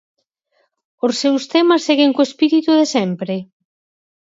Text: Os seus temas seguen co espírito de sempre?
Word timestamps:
Os 1.07 1.13
seus 1.21 1.43
temas 1.53 1.85
seguen 1.87 2.11
co 2.15 2.27
espírito 2.29 2.71
de 2.79 2.85
sempre? 2.95 3.35